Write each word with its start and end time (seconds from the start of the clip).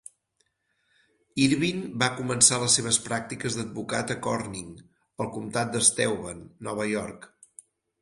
Irvine 1.43 1.89
va 2.05 2.07
començar 2.21 2.59
les 2.65 2.79
seves 2.81 2.99
pràctiques 3.09 3.59
d'advocat 3.61 4.17
a 4.17 4.19
Corning, 4.31 4.75
al 5.27 5.33
comtat 5.39 5.73
de 5.79 5.87
Steuben, 5.93 6.45
Nova 6.71 6.93
York. 6.99 7.35